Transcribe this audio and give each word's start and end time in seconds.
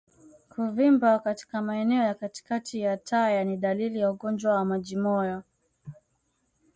Kuvimba 0.55 1.19
katika 1.19 1.61
maeneo 1.61 2.03
ya 2.03 2.13
katikati 2.13 2.79
ya 2.79 2.97
taya 2.97 3.43
ni 3.43 3.57
dalili 3.57 3.99
ya 3.99 4.11
ugonjwa 4.11 4.53
wa 4.55 4.65
majimoyo 4.65 5.43